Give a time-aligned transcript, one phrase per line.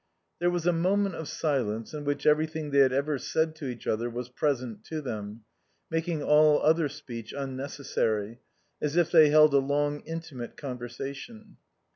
[0.39, 3.85] There was a moment of silence in which everything they had ever said to each
[3.85, 5.41] other was present to them,
[5.91, 8.39] making all other speech unnecessary,
[8.81, 11.57] as if they held a long intimate conversation.